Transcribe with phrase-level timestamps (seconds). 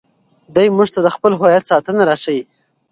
[0.55, 2.43] دی موږ ته د خپل هویت ساتنه راښيي.